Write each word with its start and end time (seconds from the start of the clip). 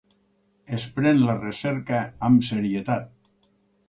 Es 0.77 0.85
pren 0.95 1.19
la 1.27 1.35
recerca 1.41 1.99
amb 2.31 2.47
serietat. 2.47 3.51